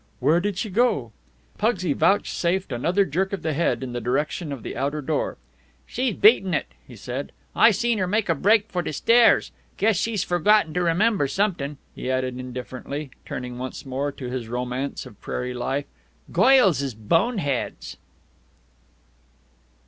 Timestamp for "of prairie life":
15.05-15.85